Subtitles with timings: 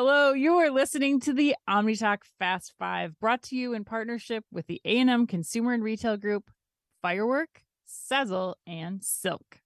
[0.00, 4.68] Hello, you are listening to the OmniTalk Fast Five, brought to you in partnership with
[4.68, 6.52] the A&M Consumer and Retail Group,
[7.02, 9.60] Firework, Sezzle, and Silk.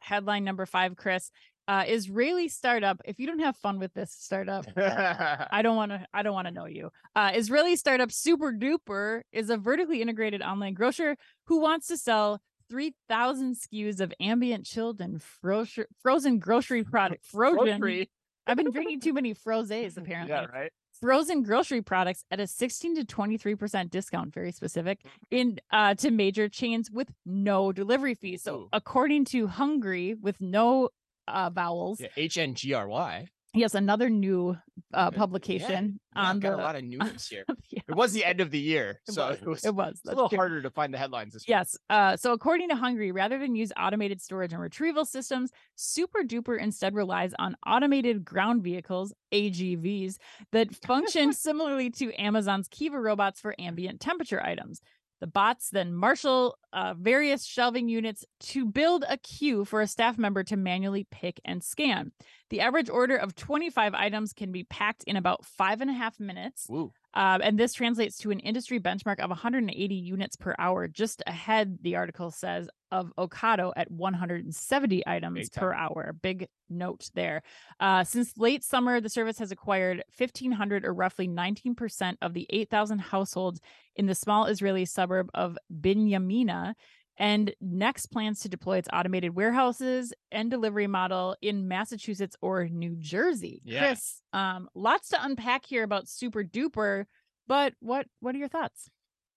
[0.00, 1.30] Headline number five, Chris.
[1.68, 3.02] Uh, Israeli startup.
[3.04, 6.06] If you don't have fun with this startup, I don't want to.
[6.14, 6.88] I don't want to know you.
[7.14, 11.18] Uh, Israeli startup Super Duper is a vertically integrated online grocer
[11.48, 12.40] who wants to sell
[12.70, 17.26] 3,000 SKUs of ambient, chilled, and frozen frozen grocery product.
[17.26, 18.06] Frozen.
[18.46, 20.34] I've been drinking too many frozes apparently.
[20.34, 20.70] Yeah, right.
[21.00, 25.00] Frozen grocery products at a 16 to 23% discount, very specific,
[25.30, 28.42] in uh to major chains with no delivery fees.
[28.42, 28.68] So Ooh.
[28.72, 30.88] according to Hungry with no
[31.28, 32.00] uh vowels.
[32.00, 33.28] Yeah, H N G R Y.
[33.54, 34.56] Yes, another new
[34.94, 37.44] uh publication Yeah, on got the a lot of news here.
[37.70, 39.38] Yeah, It was the end of the year, it so was.
[39.42, 40.00] it was, it was.
[40.04, 40.38] a little true.
[40.38, 41.48] harder to find the headlines this.
[41.48, 41.76] Yes.
[41.90, 46.58] Uh, so according to Hungry, rather than use automated storage and retrieval systems, Super Duper
[46.60, 50.16] instead relies on automated ground vehicles, AGVs,
[50.52, 54.80] that function similarly to Amazon's Kiva robots for ambient temperature items.
[55.20, 60.18] The bots then marshal uh, various shelving units to build a queue for a staff
[60.18, 62.12] member to manually pick and scan.
[62.50, 66.20] The average order of 25 items can be packed in about five and a half
[66.20, 66.66] minutes.
[66.68, 66.92] Woo.
[67.16, 71.78] Um, and this translates to an industry benchmark of 180 units per hour, just ahead,
[71.80, 76.14] the article says, of Ocado at 170 items per hour.
[76.20, 77.42] Big note there.
[77.80, 82.98] Uh, since late summer, the service has acquired 1,500 or roughly 19% of the 8,000
[82.98, 83.62] households
[83.96, 86.74] in the small Israeli suburb of Binyamina.
[87.18, 92.96] And next plans to deploy its automated warehouses and delivery model in Massachusetts or New
[92.96, 93.62] Jersey.
[93.64, 93.80] Yeah.
[93.80, 97.06] Chris, um, lots to unpack here about Super Duper,
[97.46, 98.90] but what what are your thoughts?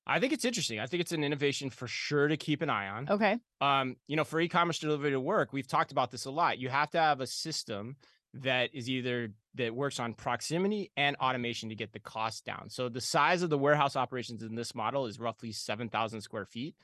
[0.05, 0.79] I think it's interesting.
[0.79, 3.07] I think it's an innovation for sure to keep an eye on.
[3.09, 3.37] Okay.
[3.61, 6.57] Um, you know, for e-commerce delivery to work, we've talked about this a lot.
[6.57, 7.95] You have to have a system
[8.33, 12.69] that is either that works on proximity and automation to get the cost down.
[12.69, 16.75] So the size of the warehouse operations in this model is roughly 7,000 square feet.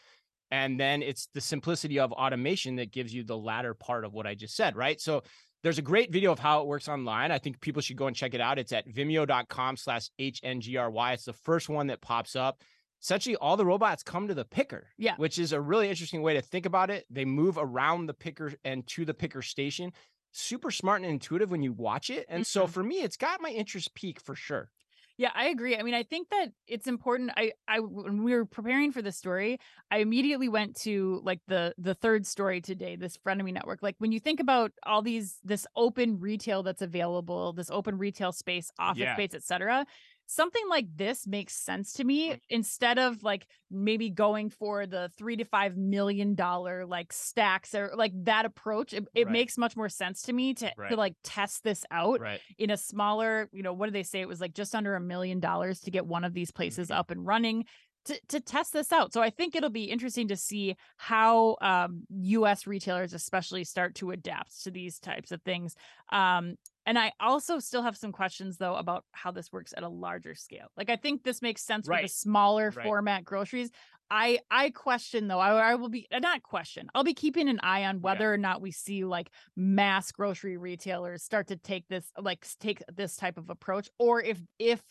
[0.51, 4.27] And then it's the simplicity of automation that gives you the latter part of what
[4.27, 5.01] I just said, right?
[5.01, 5.23] So
[5.63, 7.31] there's a great video of how it works online.
[7.31, 8.59] I think people should go and check it out.
[8.59, 11.13] It's at vimeo.com slash HNGRY.
[11.13, 12.61] It's the first one that pops up.
[13.01, 15.15] Essentially, all the robots come to the picker, Yeah.
[15.17, 17.05] which is a really interesting way to think about it.
[17.09, 19.91] They move around the picker and to the picker station.
[20.31, 22.25] Super smart and intuitive when you watch it.
[22.29, 22.69] And so Mhm.
[22.69, 24.69] for me, it's got my interest peak for sure.
[25.17, 25.77] Yeah, I agree.
[25.77, 27.31] I mean, I think that it's important.
[27.37, 29.59] I, I, when we were preparing for this story,
[29.89, 33.81] I immediately went to like the the third story today, this frenemy network.
[33.81, 38.33] Like when you think about all these this open retail that's available, this open retail
[38.33, 39.15] space, office Yeah.
[39.15, 39.85] space, etc.
[40.27, 42.39] Something like this makes sense to me Mm.
[42.49, 47.91] instead of like maybe going for the three to five million dollar like stacks or
[47.95, 48.93] like that approach.
[48.93, 49.31] It, it Right.
[49.31, 52.41] makes much more sense to me to, to like test this out Right.
[52.57, 54.21] in a smaller, you know, what do they say?
[54.21, 56.95] It was like just under a million dollars to get one of these places Mhm.
[56.95, 57.65] up and running
[58.05, 59.13] to, to test this out.
[59.13, 64.11] So I think it'll be interesting to see how um, US retailers especially start to
[64.11, 65.75] adapt to these types of things.
[66.11, 69.89] Um, and I also still have some questions though about how this works at a
[69.89, 70.67] larger scale.
[70.77, 72.01] Like I think this makes sense with Right.
[72.01, 72.83] the smaller Right.
[72.83, 73.71] format groceries.
[74.11, 75.39] I I question though.
[75.39, 76.87] I, I will be uh, not question.
[76.93, 81.23] I'll be keeping an eye on whether or not we see like mass grocery retailers
[81.23, 84.83] start to take this like take this type of approach, or if if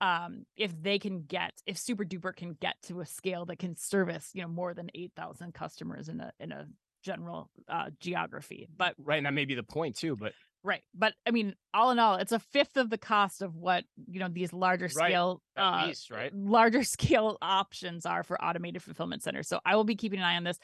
[0.00, 3.74] um if they can get if super duper can get to a scale that can
[3.76, 6.66] service you know more than 8000 customers in a in a
[7.02, 9.16] general uh geography but Right.
[9.16, 10.34] And that may be the point too, but
[10.66, 13.84] right but i mean all in all it's a fifth of the cost of what
[14.10, 16.34] you know these larger Right, scale at uh least, right?
[16.34, 20.36] larger scale options are for automated fulfillment centers so i will be keeping an eye
[20.36, 20.58] on this